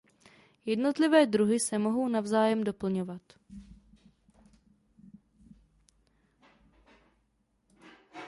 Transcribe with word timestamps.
Jednotlivé 0.65 1.25
druhy 1.25 1.59
se 1.59 1.77
mohly 1.79 2.11
navzájem 2.11 2.63
doplňovat. 2.63 3.21